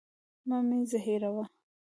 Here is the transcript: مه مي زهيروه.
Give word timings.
مه 0.47 0.57
مي 0.67 0.79
زهيروه. 0.91 1.45